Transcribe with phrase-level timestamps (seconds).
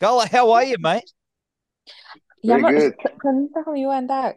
[0.00, 1.10] Gullah, how are you, mate?
[2.44, 2.94] Very Ямар good.
[3.24, 4.34] контахан юу байна да?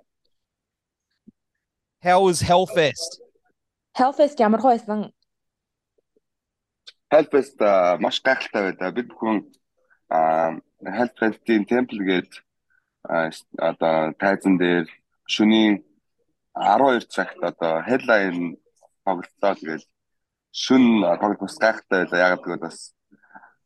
[2.02, 3.12] How was Hellfest?
[4.00, 5.12] Hellfest ямар хөө байсан?
[7.12, 8.92] Hellfest а, маш гайхалтай байлаа.
[8.96, 9.38] Бид бүхэн
[10.10, 10.20] а,
[10.98, 12.32] Hellfest-ийн Temple гээд
[13.10, 14.88] а, с- одоо тайзан дээр
[15.28, 15.84] шөнийн
[16.60, 18.58] 12 цагт одоо headline
[19.06, 19.84] тоглолцоо тэгээд
[20.52, 20.84] шүн
[21.22, 22.34] тоглох бас гайхалтай байлаа.
[22.34, 22.94] Яг гэвэл бас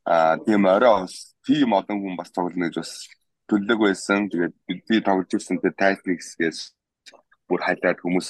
[0.04, 2.92] а тийм орой бас тийм олон хүн бас тоглоно гэж бас
[3.48, 4.28] төлөг байсан.
[4.28, 6.58] Тэгээд бидний тоглож ирсэн тэр хэсгээс
[7.48, 8.28] бүр хайлаад хүмүүс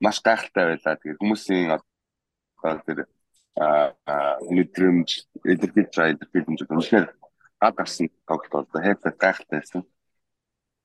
[0.00, 0.94] маш гайхалтай байлаа.
[0.96, 2.98] Тэгээд хүмүүсийн одоо тэр
[3.58, 5.08] а а, мэдрэмж
[5.44, 7.06] илэрхийлж байгаа илэрхийлэмж үнэхээр
[7.60, 9.82] гад гарсан тоглолт одоо хэвээр гайхалтай байсан.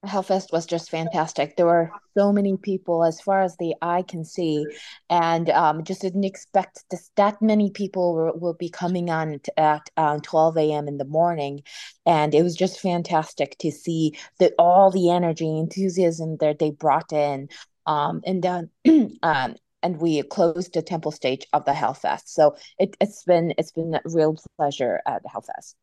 [0.05, 1.55] Hellfest was just fantastic.
[1.55, 4.65] There were so many people as far as the eye can see,
[5.09, 9.89] and um, just didn't expect this, that many people will be coming on t- at
[9.97, 10.87] um, 12 a.m.
[10.87, 11.63] in the morning,
[12.05, 17.11] and it was just fantastic to see the all the energy, enthusiasm that they brought
[17.11, 17.49] in,
[17.85, 18.69] um, and then
[19.23, 22.23] um, and we closed the temple stage of the Hellfest.
[22.25, 25.75] So it, it's been it's been a real pleasure at the Hellfest.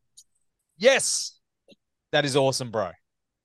[0.76, 1.38] Yes.
[2.10, 2.90] That is awesome, bro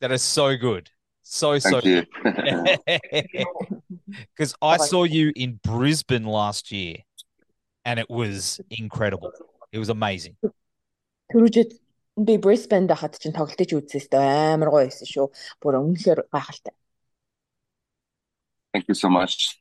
[0.00, 0.90] That is so good.
[1.22, 3.46] So, so Thank you.
[4.34, 4.86] Because I Bye-bye.
[4.86, 6.96] saw you in Brisbane last year
[7.84, 9.32] and it was incredible.
[9.72, 10.36] It was amazing.
[11.32, 11.78] Түрүүжид
[12.18, 14.58] би Brisbane дахад чинь тоглолтож үзсэн шүү дээ.
[14.58, 15.30] Амар гоё байсан шүү.
[15.62, 16.74] Бүр үнэхээр гайхалтай.
[18.74, 19.56] Thank you so much.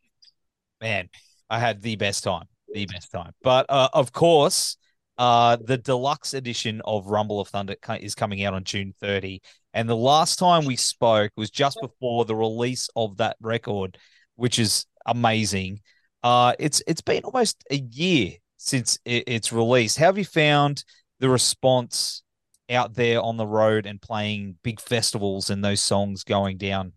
[0.82, 1.08] Man,
[1.50, 2.50] I had the best time.
[2.74, 3.32] The best time.
[3.44, 4.76] But uh, of course,
[5.18, 9.42] uh, the deluxe edition of Rumble of Thunder co- is coming out on June 30.
[9.74, 13.98] And the last time we spoke was just before the release of that record,
[14.36, 15.82] which is amazing.
[16.24, 19.98] Uh, it's it's been almost a year since it, it's released.
[19.98, 20.84] How have you found
[21.20, 22.24] the response
[22.70, 26.94] out there on the road and playing big festivals and those songs going down?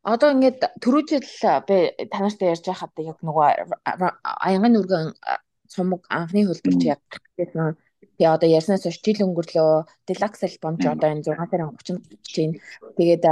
[0.00, 1.20] Одоо ингээд түрүүжил
[1.68, 1.76] би
[2.08, 3.48] танартай ярьж байхад яг нөгөө
[3.84, 5.12] аянган нүргэн
[5.75, 7.01] цомог анхны хөлбөрч яг
[7.37, 7.75] гэсэн.
[8.15, 9.73] Тэгээ одоо ярьснаас хойш жил өнгөрлөө.
[10.07, 12.55] Deluxe альбом ч одоо энэ 6 сарын 30-нд чинь.
[12.95, 13.23] Тэгээд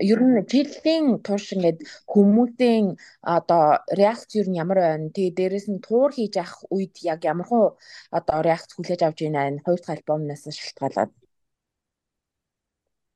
[0.00, 5.12] ер нь жилийн турш ингээд хүмүүсийн одоо реакц ер нь ямар байна?
[5.12, 7.66] Тэгээ дээрэс нь туур хийж явах үед яг ямар хөө
[8.18, 9.60] одоо реакц хүлээж авч байна?
[9.60, 11.10] Хоёр дахь альбомнаас шалтгаалаад.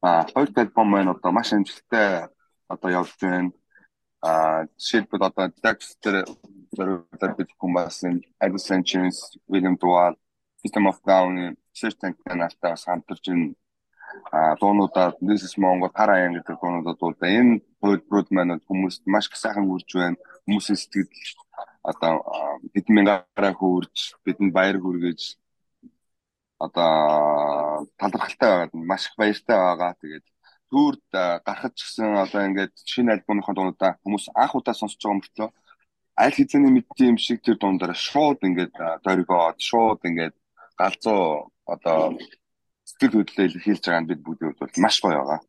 [0.04, 2.28] А хоёр дахь альбом маань одоо маш амжилттай
[2.68, 3.56] одоо явж байна.
[4.26, 6.26] А жишээлбэл одоо Deluxe дээр
[6.76, 9.16] зориулаад бид хүмүүс in Chains,
[9.46, 10.14] William Duval,
[10.62, 11.54] System of Down,
[12.00, 13.54] Tank нартай бас хамтарч энэ
[14.32, 17.30] а дуунуудаа This is Mongol Тараян гэдэг дуунуудад дуулаа.
[17.38, 20.16] Энэ хувилбарууд маань хүмүүст маш их сайхан хүрж байна.
[20.46, 21.38] Хүмүүсийн сэтгэл
[21.90, 25.20] одоо а, бидний гараа хөөрж, бидэнд баяр хүргэж
[26.58, 29.92] одоо талархалтай байгаад маш их баяртай байгаа.
[30.00, 30.26] Тэгээд
[30.76, 35.16] түүрд а, гарахад ч гэсэн одоо ингээд шинэ альбомынхаа дуунуудаа хүмүүс анх удаа сонсож байгаа
[35.16, 35.48] мөртлөө
[36.20, 40.36] аль хэзээний мэдсэн юм шиг тэр дундаа шууд ингээд а, дөргоод шууд ингээд
[40.76, 42.00] галзуу одоо
[42.84, 45.40] сэтгэл хөдлөлөө илэрхийлж байгаа нь бид бүгдийн хувьд бол маш гоё байгаа.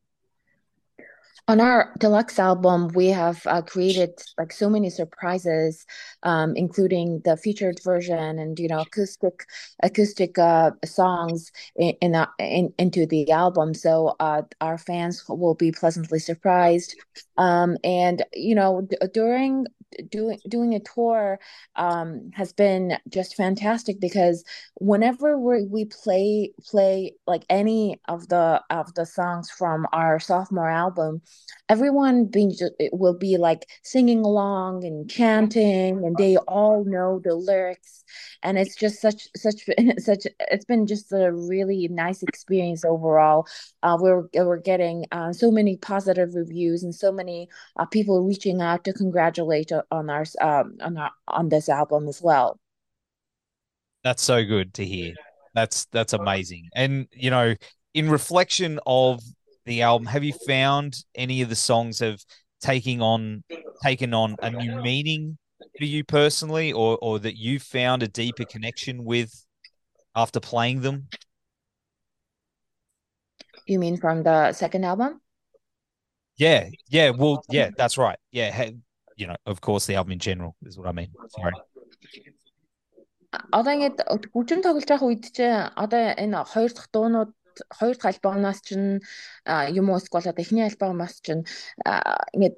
[1.49, 5.85] On our deluxe album, we have uh, created like so many surprises,
[6.23, 9.45] um, including the featured version and you know acoustic
[9.81, 13.73] acoustic uh, songs in, in, the, in into the album.
[13.73, 16.95] So uh, our fans will be pleasantly surprised.
[17.37, 19.67] Um, and you know d- during
[20.09, 21.39] doing doing a tour
[21.75, 24.43] um, has been just fantastic because
[24.75, 30.69] whenever we we play play like any of the of the songs from our sophomore
[30.69, 31.21] album
[31.69, 32.55] everyone being
[32.91, 38.03] will be like singing along and chanting and they all know the lyrics
[38.43, 39.65] and it's just such such
[39.97, 43.45] such it's been just a really nice experience overall
[43.83, 48.61] uh, we're we're getting uh, so many positive reviews and so many uh, people reaching
[48.61, 52.59] out to congratulate on our um, on our on this album as well
[54.03, 55.15] That's so good to hear.
[55.53, 56.69] That's that's amazing.
[56.73, 57.55] And you know,
[57.93, 59.21] in reflection of
[59.66, 62.20] the album, have you found any of the songs have
[62.60, 63.44] taking on
[63.82, 65.38] taken on a new meaning
[65.78, 69.30] for you personally, or or that you found a deeper connection with
[70.14, 71.08] after playing them?
[73.66, 75.20] you mean from the second album
[76.36, 77.10] Yeah, yeah.
[77.10, 78.18] Well, yeah, that's right.
[78.32, 78.74] Yeah, ha-
[79.16, 81.10] you know, of course, the album in general is what I mean.
[81.28, 81.52] Sorry.
[83.48, 83.96] одоо ингээд
[84.36, 87.32] бүжим тоглож байх үед чи одоо энэ хоёр дахь дуунууд
[87.77, 89.01] хоёр дахь альбомноос чинь
[89.45, 91.43] а, юм уу эсвэл одоо эхний альбомоос чинь
[91.85, 92.57] а, ингээд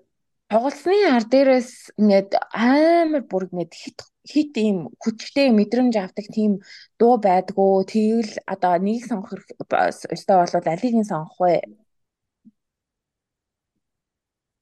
[0.49, 6.61] тоглосны ар дээрээс ингээд амар бүр ингээд хит хит ийм хүчтэй мэдрэмж авдаг тийм
[6.99, 7.85] дуу байдгүй.
[7.85, 9.45] Тэгэл одоо нэг сонгох
[10.13, 11.61] өстой бол алийг нь сонгох вэ?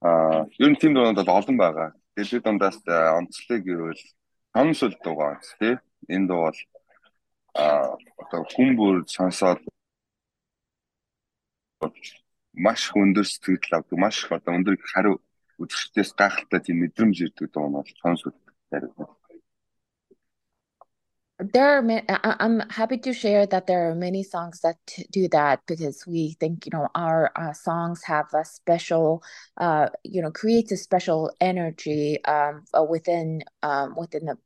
[0.04, 1.90] Аа, ер нь тийм дуунууд бол олон байгаа.
[2.16, 2.78] Тэгээд дундаас
[3.20, 4.04] онцлог гэвэл
[4.54, 5.76] сонсол дуугаа тий.
[6.14, 6.60] Энэ дуу бол
[7.56, 9.60] аа одоо хүн бүр сонсоод
[12.54, 15.22] маш сэтгэл авдаг, маш их одоо өндөр хариу
[15.60, 17.88] гахалтай тийм мэдрэмж ирдэг дуу нь бол.
[21.40, 24.80] There are many, I'm happy to share that there are many songs that
[25.12, 29.22] do that because we think you know our uh, songs have a special
[29.58, 34.38] uh, you know creates a special energy um, uh, within um, within the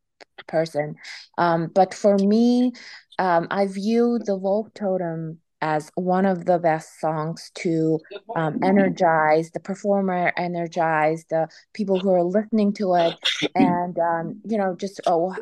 [0.47, 0.95] person.
[1.37, 2.73] Um, but for me,
[3.19, 7.99] um, I view the Wolf Totem as one of the best songs to
[8.35, 13.15] um, energize the performer, energize the people who are listening to it,
[13.55, 15.35] and um, you know, just oh,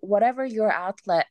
[0.00, 1.26] whatever your outlet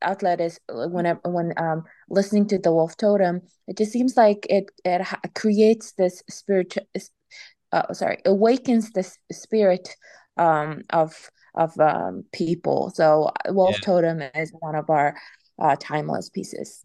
[0.00, 4.70] outlet is whenever when um, listening to the Wolf Totem, it just seems like it
[4.84, 6.76] it creates this spirit.
[7.70, 9.94] Uh, sorry, awakens the spirit
[10.38, 12.90] um, of of um, people.
[12.94, 13.84] So Wolf yeah.
[13.84, 15.14] Totem is one of our
[15.58, 16.84] uh, timeless pieces.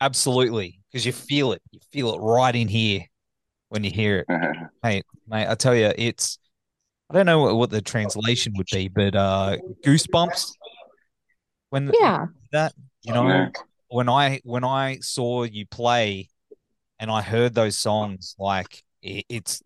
[0.00, 1.62] Absolutely, because you feel it.
[1.70, 3.04] You feel it right in here
[3.68, 4.26] when you hear it.
[4.82, 6.38] hey, mate, I tell you, it's
[7.10, 10.52] I don't know what, what the translation would be, but uh goosebumps.
[11.70, 12.72] When yeah, that
[13.02, 13.48] you know, yeah.
[13.88, 16.28] when I when I saw you play,
[16.98, 19.62] and I heard those songs, like it, it's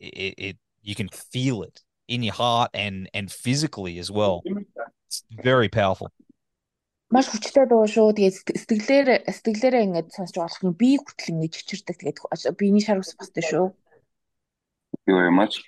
[0.00, 4.42] it, it you can feel it in your heart and and physically as well.
[5.06, 6.10] It's very powerful
[7.14, 8.10] маш хүчтэй дуу шүү.
[8.18, 12.02] Тэгээд сэтгэлээр сэтгэлээрээ ингэж сонсож болох би хүртэл ингэж чичирдэг.
[12.02, 13.70] Тэгээд биений шар ус бастай шүү.
[13.70, 15.62] Thank you very much.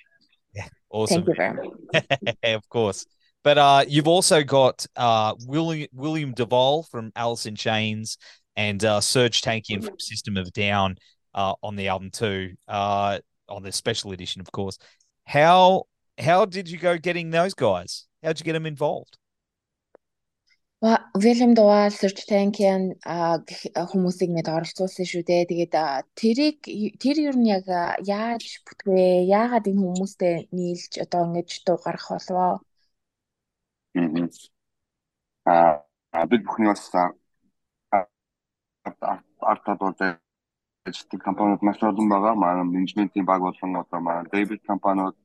[0.51, 1.23] Yeah, awesome.
[1.23, 2.35] Thank you very much.
[2.59, 3.07] of course.
[3.47, 8.17] But uh, you've also got uh, William William DuVall from Alice in Chains
[8.57, 10.97] and uh, Serj Tankian from System of Down
[11.33, 14.77] uh, on the album too, uh, on the special edition, of course.
[15.23, 15.83] How
[16.19, 18.07] how did you go getting those guys?
[18.23, 19.17] How'd you get them involved?
[20.79, 25.49] William Duval, Serge Tankian хүмүүсийг нэт оролцуулсан шүү дээ.
[25.49, 25.73] Тэгээд
[26.13, 26.61] тэрийг
[27.01, 27.65] тэр юу нь яг
[28.05, 32.61] яаж бүтгээ, яагаад энэ хүмүүстэй нийлж одоо ингэж дуу гарах болов?
[35.49, 36.85] Аа бид бүхний бас
[39.41, 39.97] артад бол
[40.85, 42.35] ажилладаг компаниуд маш олон байгаа.
[42.37, 45.17] Манай менежментийн баг болон одоо манай Дэвид компаниуд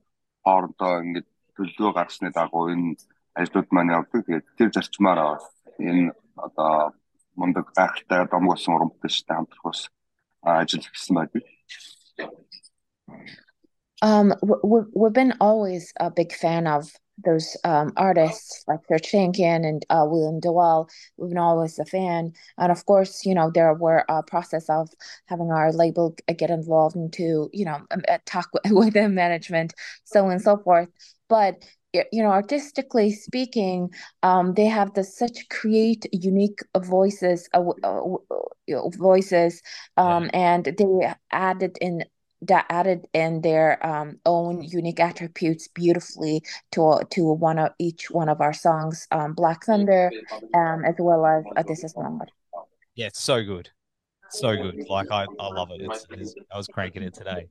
[0.45, 1.27] хоорондоо ингэж
[1.57, 2.97] төлөвлөгөө гаргасны дагуу энэ
[3.35, 4.27] ажлууд маань явдаг.
[4.27, 5.39] Тэгээд тэр зарчмаараа
[5.79, 6.93] энэ одоо
[7.37, 8.61] мундаг хамтрах
[10.43, 11.43] ажил хийсэн байдаг.
[14.03, 16.91] Um, we, we've been always a big fan of
[17.25, 20.89] those um, artists like Serj Tankian and uh, William DuVall.
[21.17, 22.33] We've been always a fan.
[22.59, 24.89] And of course, you know, there were a process of
[25.27, 29.75] having our label get involved into, you know, um, uh, talk with the management,
[30.05, 30.89] so and so forth.
[31.29, 31.63] But
[31.93, 33.91] you know artistically speaking
[34.23, 39.63] um, they have the such create unique voices uh, uh, voices
[39.97, 40.31] um, yeah.
[40.33, 42.05] and they added in
[42.41, 46.43] that added in their um, own unique attributes beautifully
[46.73, 50.11] to to one of each one of our songs um, black thunder
[50.55, 52.27] um, as well as uh, this is Mongol
[52.95, 53.71] yeah it's so good.
[54.31, 54.87] So good.
[54.89, 55.83] Like i, I love it.
[55.83, 57.49] It's, it's, i was cranking it today.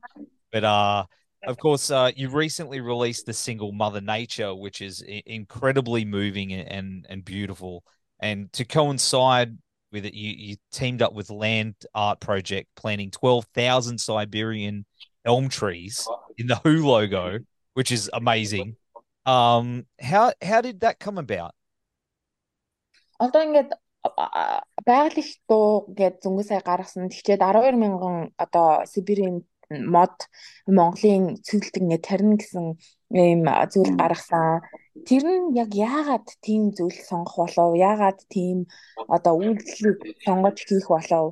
[0.50, 1.04] But uh
[1.44, 6.52] of course, uh, you recently released the single Mother Nature, which is I- incredibly moving
[6.52, 7.84] and, and, beautiful.
[8.20, 9.58] And to coincide
[9.90, 14.86] with it, you, you teamed up with Land Art Project, planting 12,000 Siberian
[15.24, 16.06] elm trees
[16.38, 17.38] in the Hu logo,
[17.74, 18.76] which is amazing.
[19.26, 21.54] Um, how, how did that come about?
[23.22, 23.70] Одоо ингээд
[24.82, 27.06] байгалийн шилбүү гээд зөнгөө гаргасан.
[27.06, 29.46] Тэгчээд 12 мянган одоо Сибирийн
[29.94, 30.16] мод
[30.66, 32.66] Монголын цэвэрлэлт ингээд тарина гэсэн
[33.12, 34.62] ийм зүйл гаргасан.
[35.08, 37.70] Тэр нь яг яагаад тийм зүйл сонгох болов?
[37.88, 38.58] Яагаад тийм
[39.16, 41.26] одоо үйлдэлийг сонгож хийх болов?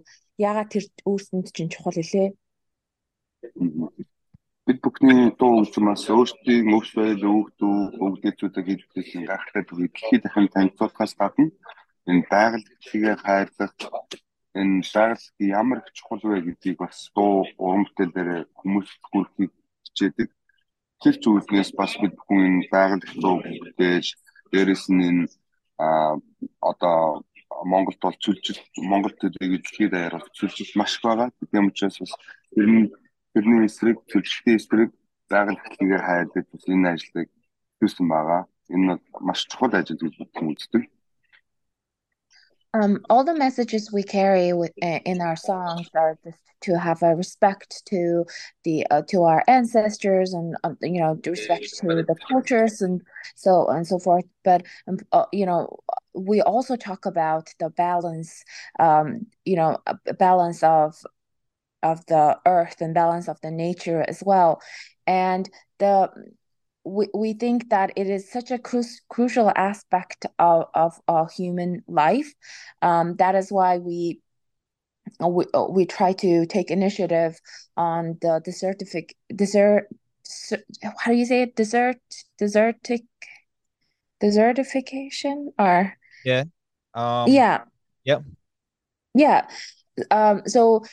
[0.48, 2.28] Яагаад тэр өөрсөнд чинь чухал илээ?
[4.66, 10.48] Бид бүхний дуу үзмээс өөрсдийн өвс байдал өгдөө өвдөцүүдийг хийж үзсэн гайхалтай түгийг дэлхийд дахин
[10.52, 11.48] танилцуулахаас гадна
[12.10, 13.72] энэ байгаль хэвшигээ хайрлах
[14.54, 19.52] энэ байгаль ямар их чухал вэ гэдгийг бас дуу уран бүтээл дээр хүмүүс хүрхийг
[19.84, 20.28] хичээдэг.
[21.02, 24.06] Тэр зүйлнээс бас бид бүхэн энэ байгаль дуу бүтээж
[24.52, 25.24] дээрэс нь энэ
[25.78, 26.16] а
[26.70, 27.24] одоо
[27.64, 31.28] Монголд бол чөлжил Монголд дэлхийд даяар бол чөлжил маш их байгаа.
[31.50, 32.12] Тийм учраас бас
[32.54, 32.90] тэр нь
[33.32, 34.90] тэрний эсрэг чөлжилтийн эсрэг
[35.30, 37.28] байгаль хэлхийгээр хайдаг бас энэ ажлыг
[37.78, 38.42] хийсэн байгаа.
[38.74, 40.82] Энэ бол маш чухал ажил гэж үздэг.
[42.72, 47.16] Um, all the messages we carry with, in our songs are just to have a
[47.16, 48.24] respect to
[48.64, 53.02] the uh, to our ancestors and um, you know respect to the cultures and
[53.34, 54.24] so and so forth.
[54.44, 55.78] But um, uh, you know
[56.14, 58.44] we also talk about the balance,
[58.78, 59.78] um, you know,
[60.18, 60.94] balance of
[61.82, 64.60] of the earth and balance of the nature as well,
[65.06, 65.48] and
[65.78, 66.10] the
[66.84, 71.82] we, we think that it is such a cru crucial aspect of, of, of human
[71.86, 72.32] life.
[72.82, 74.20] Um, that is why we
[75.18, 77.40] we, we try to take initiative
[77.76, 79.88] on the desertific desert
[80.98, 81.56] how do you say it?
[81.56, 82.00] Desert
[82.38, 83.02] desertic
[84.22, 85.52] desertification?
[85.58, 86.44] Or yeah
[86.94, 87.64] um yeah.
[88.04, 88.22] yep.
[89.14, 89.46] Yeah.
[90.10, 90.84] Um so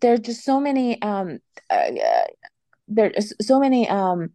[0.00, 1.38] there's just so many um
[1.70, 1.90] uh,
[2.86, 4.30] there's so many um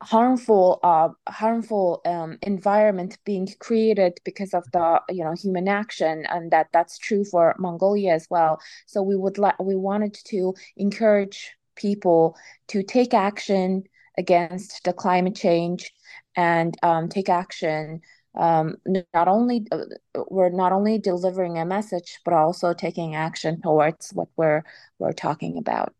[0.00, 6.52] harmful uh harmful um environment being created because of the you know human action and
[6.52, 8.60] that that's true for Mongolia as well.
[8.86, 12.36] So we would like we wanted to encourage people
[12.68, 13.84] to take action
[14.16, 15.92] against the climate change
[16.36, 18.00] and um, take action
[18.36, 18.76] um,
[19.14, 19.84] not only uh,
[20.28, 24.62] we're not only delivering a message but also taking action towards what we're
[24.98, 25.92] we're talking about.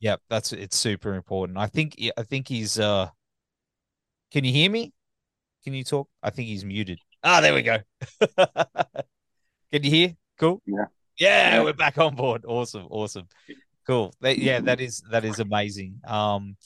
[0.00, 1.58] Yep that's it's super important.
[1.58, 3.10] I think i think he's uh
[4.30, 4.92] can you hear me?
[5.64, 6.08] Can you talk?
[6.22, 6.98] I think he's muted.
[7.22, 7.78] Ah, there we go.
[9.72, 10.16] Can you hear?
[10.38, 10.62] Cool.
[10.66, 10.84] Yeah.
[11.18, 11.54] yeah.
[11.56, 12.44] Yeah, we're back on board.
[12.46, 13.26] Awesome, awesome.
[13.86, 14.14] Cool.
[14.20, 16.00] That, yeah, that is that is amazing.
[16.06, 16.56] Um,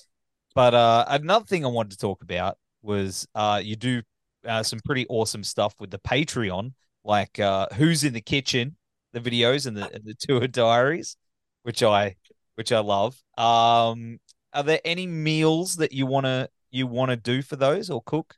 [0.54, 4.02] but uh, another thing I wanted to talk about was uh, you do
[4.47, 6.73] uh, some pretty awesome stuff with the Patreon,
[7.04, 8.76] like uh, who's in the kitchen,
[9.12, 11.16] the videos and the and the tour diaries,
[11.62, 12.16] which I
[12.57, 13.16] which I love.
[13.38, 14.19] Um,
[14.52, 18.02] are there any meals that you want to you want to do for those or
[18.02, 18.37] cook?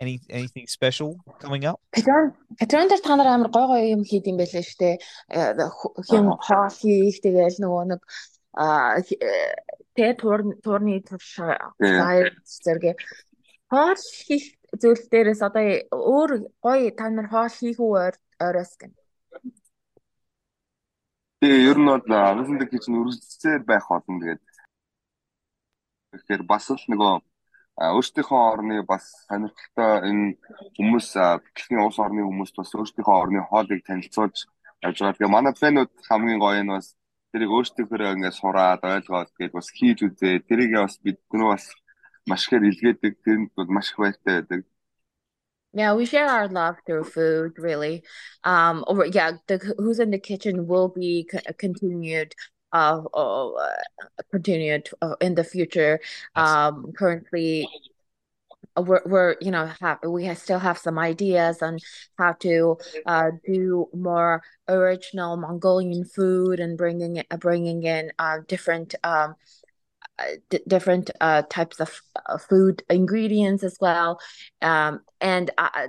[0.00, 1.78] Any anything special coming up?
[1.94, 4.96] Patreon Patreon дээр та нар амар гой гой юм хийд юм байлаа шүү дээ.
[6.08, 8.00] Хин хоол хийх тэгэл нөгөө нэг
[8.58, 8.98] а
[9.94, 11.38] тэ тур турны турш
[11.78, 12.98] баяр зэрэг
[13.70, 18.92] хоол хийх зүйл дээрээс одоо өөр гоё та нар хоол хийх үү оройс гэн.
[21.38, 24.42] Тэгээ ер нь бол Amazon-д чинь үргэлжлэлээр байх болно тэгээд
[26.18, 27.12] тэгэхээр бас л нөгөө
[27.74, 30.26] өөрсдийнхөө орны бас сонирхолтой энэ
[30.78, 34.46] хүмүүс дэлхийн улс орны хүмүүст бас өөрсдийнхөө орны хоолыг танилцуулж
[34.86, 35.16] явж байгаа.
[35.18, 36.94] Тэгээ манай фэнүүд хамгийн гоё нь бас
[37.34, 40.46] тэрийг өөрсдийнхөө ингээд сураад ойлгоод тэгээд бас хийж үзээ.
[40.46, 41.66] Тэрийг бас бид нөгөө бас
[42.30, 43.12] маш ихээр илгээдэг.
[43.24, 44.62] Тэрэнд бол маш их баяртай байдаг.
[45.74, 48.04] Yeah, we share our love through food, really.
[48.44, 51.28] Um, or yeah, the Who's in the Kitchen will be
[51.58, 52.36] continued
[52.74, 53.50] uh, uh,
[54.30, 56.00] continued uh, in the future.
[56.34, 57.68] Um, currently,
[58.76, 61.78] we're, we're you know have we still have some ideas on
[62.18, 62.76] how to
[63.06, 69.36] uh, do more original Mongolian food and bringing it, bringing in uh, different um,
[70.18, 74.20] uh, different uh, types of uh, food ingredients as well.
[74.62, 75.88] Um, and uh,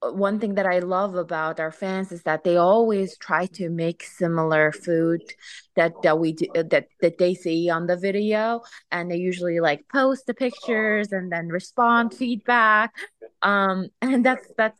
[0.00, 4.04] one thing that I love about our fans is that they always try to make
[4.04, 5.22] similar food
[5.74, 8.62] that that we do, that that they see on the video,
[8.92, 12.94] and they usually like post the pictures and then respond feedback.
[13.42, 14.78] Um, and that's that's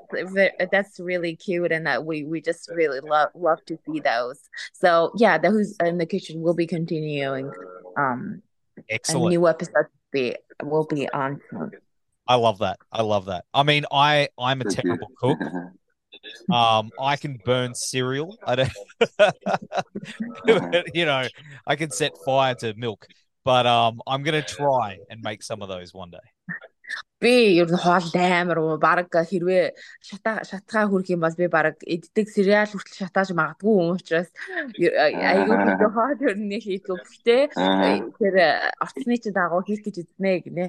[0.70, 4.38] that's really cute, and that we we just really love love to see those.
[4.72, 7.50] So yeah, the Who's in the Kitchen will be continuing.
[7.96, 8.42] Um,
[8.88, 9.26] excellent.
[9.26, 11.72] A new episode will be will be on soon.
[12.27, 12.79] I love that.
[12.91, 13.45] I love that.
[13.53, 15.39] I mean, I I'm a terrible cook.
[16.49, 18.37] Um, I can burn cereal.
[18.45, 18.71] I don't,
[20.93, 21.27] you know,
[21.67, 23.07] I can set fire to milk,
[23.43, 26.27] but um, I'm gonna try and make some of those one day.
[27.23, 29.71] Би ер нь хоол амар уу баг хэрвээ
[30.03, 34.27] шата шатгаа хүрх юм бол би баг эддэг сериал хүртэл шатааж магадгүй юм учраас
[34.75, 37.43] аюу хөдөө хоол ер нь хийх гэхдээ
[38.19, 38.35] тэр
[38.83, 40.65] орцны чи дагуу хийх гэж үзнэ гинэ.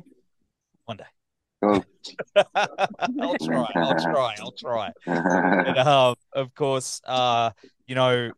[0.86, 1.10] One day.
[1.62, 3.70] I'll try.
[3.74, 4.34] I'll try.
[4.40, 4.92] I'll try.
[5.06, 7.50] And, um, of course, uh,
[7.86, 8.32] you know,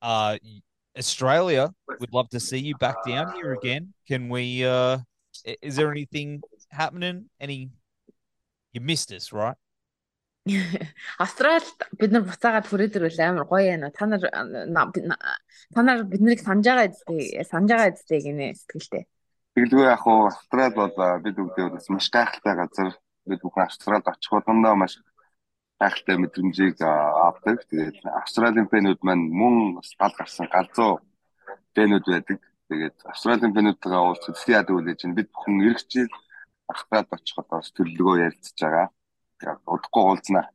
[0.00, 0.38] uh,
[0.98, 3.94] Australia would love to see you back down here again.
[4.08, 4.64] Can we?
[4.64, 4.98] Uh,
[5.62, 7.30] is there anything happening?
[7.40, 7.70] Any?
[8.72, 9.56] You missed us, right?
[11.22, 11.62] Австрал
[12.00, 13.94] бид нар буцаагаад хүрээд ирвэл амар гоё яана.
[13.94, 19.06] Та нар та нар биднийг санаж байгаа эзтэй, санаж байгаа эзтэй гинэ сэтгэлтэй.
[19.57, 20.93] Тэгэлгүй яг хуу Австрал бол
[21.25, 22.93] бид бүгдээ бас маш гайхалтай газар.
[23.25, 25.01] Бид бүхэн Австралид очих болгондоо маш
[25.81, 27.65] гайхалтай мэдрэмжийг авдаг.
[27.65, 31.01] Тэгээд Австралийн фэнүүд маань мөн гал гарсан галзуу
[31.73, 32.39] фэнүүд байдаг.
[32.69, 35.17] Тэгээд Австралийн фэнүүдтэйгээ уулзах дэлхийн яд үлээж байна.
[35.17, 36.13] Бид бүхэн эх жил
[36.69, 38.87] Австралид очих одоо төлөвлөгөө ярилцж байгаа.
[39.65, 40.45] Удахгүй уулзнаа.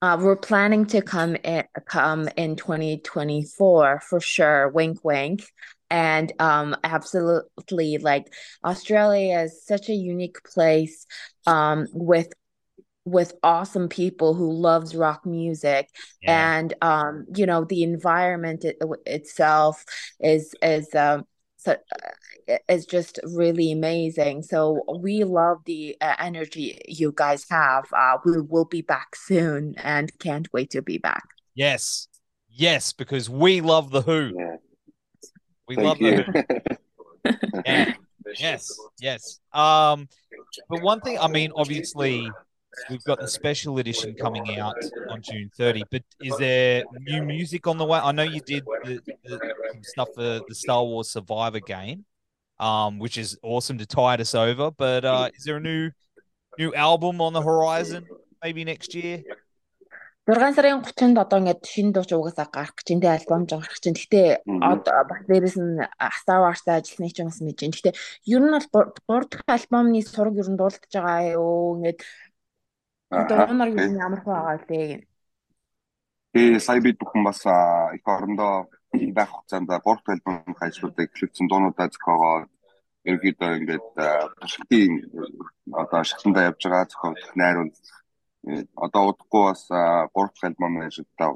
[0.00, 4.70] Uh, we're planning to come in, come in 2024 for sure.
[4.70, 5.42] Wink, wink.
[5.90, 8.32] And um, absolutely, like
[8.64, 11.06] Australia is such a unique place
[11.46, 12.28] um, with
[13.04, 15.88] with awesome people who loves rock music.
[16.20, 16.52] Yeah.
[16.52, 18.76] and um you know the environment it,
[19.06, 19.84] itself
[20.20, 21.24] is is um
[21.56, 24.42] so uh, is just really amazing.
[24.42, 27.84] So we love the uh, energy you guys have.
[27.96, 31.24] Uh we will be back soon and can't wait to be back.
[31.54, 32.08] Yes.
[32.50, 34.34] Yes because we love the Hu.
[34.36, 34.56] Yeah.
[35.68, 36.24] We Thank love you.
[36.24, 37.94] the yeah.
[38.38, 40.08] yes yes um
[40.68, 42.28] but one thing i mean obviously
[42.90, 44.76] We've got the special edition coming out
[45.08, 45.84] on June 30.
[45.90, 47.98] But is there new music on the way?
[47.98, 49.40] I know you did the, the
[49.82, 52.04] stuff for the Star Wars Survivor game,
[52.60, 54.70] um, which is awesome to tide us over.
[54.70, 55.90] But uh, is there a new
[56.58, 58.06] new album on the horizon?
[58.42, 59.22] Maybe next year.
[60.28, 63.96] 6 сарын 30-нд одоо ингээд шинэ дууч угаасаа гарах гэж энэ альбом гарах гэж.
[63.96, 65.80] Гэхдээ одоо бас дээрэс нь
[66.44, 67.72] Wars-тай ажилласны ч юм бас мэдэж.
[67.72, 67.94] Гэхдээ
[68.36, 71.80] ер нь бол 3 дахь альбомны сураг ер нь дуулдаж байгаа юу?
[71.80, 72.04] Ингээд
[73.08, 75.08] Дуунаар юу ямар байгаа вэ?
[76.36, 77.40] Тэгээ сая бид бүхэн бас
[77.96, 82.44] их орондоо байх хугацаанд 3 дахь альбомын ажлуудыг эхлүүлсэн дуунуудаа зохиогоо
[83.08, 83.86] ерөнхийдөө ингээд
[84.44, 84.92] туршилтын
[85.72, 87.72] одоо шатандаа явж байгаа зохиогдох найруул
[88.75, 91.29] одоо удахгүй бас 3 дахь альбомын ажлуудаа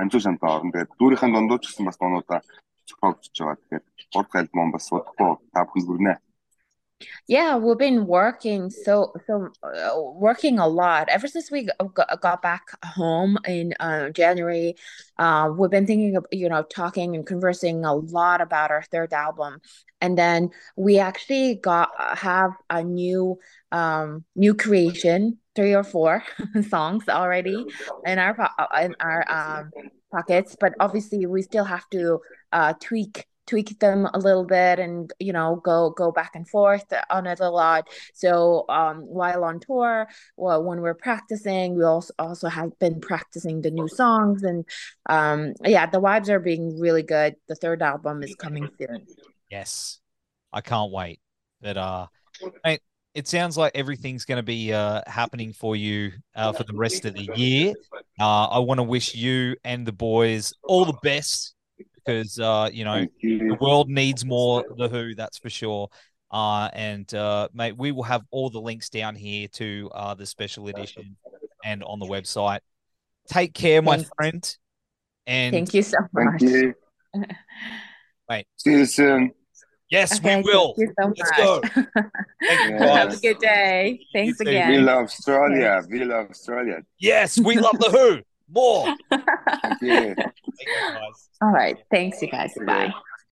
[0.00, 0.72] анзуу шантаа орно.
[0.72, 2.40] Тэгээд дүүрийнхэн дундууч гэсэн бас дуунуудаа
[2.88, 3.56] зохиогдож байгаа.
[3.58, 3.82] Тэгэхээр
[4.14, 6.14] 3 дахь альбом бас удахгүй та бүхэн хүрнэ.
[7.26, 12.62] Yeah, we've been working so so uh, working a lot ever since we got back
[12.84, 14.76] home in uh, January.
[15.18, 19.12] Uh, we've been thinking of you know talking and conversing a lot about our third
[19.12, 19.60] album,
[20.00, 23.38] and then we actually got have a new
[23.70, 26.23] um new creation, three or four
[26.69, 27.65] songs already
[28.05, 28.37] in our
[28.79, 29.71] in our um
[30.11, 32.19] pockets, but obviously we still have to
[32.53, 36.85] uh tweak tweak them a little bit and you know go go back and forth
[37.09, 37.87] on it a lot.
[38.13, 43.61] So um while on tour well when we're practicing we also also have been practicing
[43.61, 44.63] the new songs and
[45.09, 47.35] um yeah the vibes are being really good.
[47.47, 49.07] The third album is coming soon.
[49.49, 49.99] Yes.
[50.53, 51.19] I can't wait.
[51.61, 52.07] But uh
[53.17, 57.03] it sounds like everything's going to be uh, happening for you uh, for the rest
[57.03, 57.73] of the year.
[58.19, 61.55] Uh, I want to wish you and the boys all the best
[61.95, 63.39] because uh, you know you.
[63.39, 65.89] the world needs more the Hu, that's for sure.
[66.29, 70.27] Uh, and uh, mate, we will have all the links down here to uh, the
[70.27, 71.17] special edition
[71.65, 72.59] and on the website.
[73.29, 74.11] Take care, my Thanks.
[74.15, 74.57] friend.
[75.25, 76.39] And thank you so much.
[76.39, 76.73] Thank you.
[78.29, 78.45] Mate.
[78.57, 79.31] See you soon.
[79.89, 80.73] Yes, okay, we will.
[80.75, 81.37] Thank you so Let's much.
[81.37, 81.61] go.
[82.41, 83.99] thank you, Have a good day.
[84.13, 84.69] Thanks again.
[84.71, 85.81] We love Australia.
[85.89, 86.81] We love Australia.
[86.99, 88.21] Yes, we love the Hu.
[88.49, 88.95] More.
[89.09, 90.15] Thank you.
[91.41, 91.77] All right.
[91.91, 92.53] Thanks, you guys.
[92.65, 92.93] Bye.